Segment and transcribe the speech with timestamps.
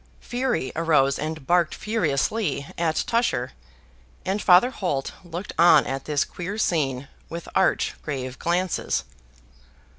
[0.19, 3.51] Fury arose and barked furiously at Tusher;
[4.25, 9.03] and Father Holt looked on at this queer scene, with arch, grave glances.